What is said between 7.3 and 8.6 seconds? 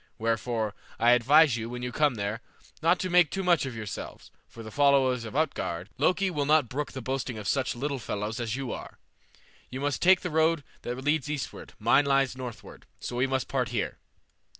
of such little fellows as